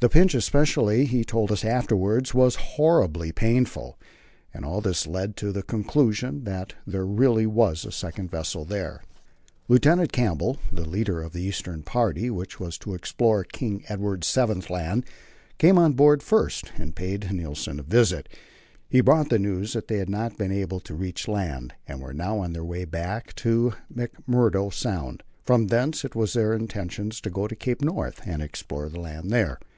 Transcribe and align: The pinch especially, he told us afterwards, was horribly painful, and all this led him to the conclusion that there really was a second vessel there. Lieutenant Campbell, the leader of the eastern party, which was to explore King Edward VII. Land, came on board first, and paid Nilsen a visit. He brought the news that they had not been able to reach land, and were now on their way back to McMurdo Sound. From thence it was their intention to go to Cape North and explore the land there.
The 0.00 0.10
pinch 0.10 0.34
especially, 0.34 1.06
he 1.06 1.24
told 1.24 1.50
us 1.50 1.64
afterwards, 1.64 2.34
was 2.34 2.56
horribly 2.56 3.32
painful, 3.32 3.98
and 4.52 4.62
all 4.62 4.82
this 4.82 5.06
led 5.06 5.28
him 5.30 5.34
to 5.36 5.52
the 5.52 5.62
conclusion 5.62 6.44
that 6.44 6.74
there 6.86 7.06
really 7.06 7.46
was 7.46 7.86
a 7.86 7.90
second 7.90 8.30
vessel 8.30 8.66
there. 8.66 9.00
Lieutenant 9.66 10.12
Campbell, 10.12 10.58
the 10.70 10.86
leader 10.86 11.22
of 11.22 11.32
the 11.32 11.40
eastern 11.40 11.82
party, 11.82 12.28
which 12.28 12.60
was 12.60 12.76
to 12.78 12.92
explore 12.92 13.44
King 13.44 13.82
Edward 13.88 14.26
VII. 14.26 14.60
Land, 14.68 15.06
came 15.56 15.78
on 15.78 15.94
board 15.94 16.22
first, 16.22 16.70
and 16.76 16.94
paid 16.94 17.32
Nilsen 17.32 17.80
a 17.80 17.82
visit. 17.82 18.28
He 18.90 19.00
brought 19.00 19.30
the 19.30 19.38
news 19.38 19.72
that 19.72 19.88
they 19.88 19.96
had 19.96 20.10
not 20.10 20.36
been 20.36 20.52
able 20.52 20.80
to 20.80 20.94
reach 20.94 21.28
land, 21.28 21.72
and 21.88 22.02
were 22.02 22.12
now 22.12 22.40
on 22.40 22.52
their 22.52 22.62
way 22.64 22.84
back 22.84 23.34
to 23.36 23.72
McMurdo 23.90 24.70
Sound. 24.70 25.22
From 25.46 25.68
thence 25.68 26.04
it 26.04 26.14
was 26.14 26.34
their 26.34 26.52
intention 26.52 27.08
to 27.08 27.30
go 27.30 27.48
to 27.48 27.56
Cape 27.56 27.80
North 27.80 28.20
and 28.26 28.42
explore 28.42 28.90
the 28.90 29.00
land 29.00 29.30
there. 29.30 29.58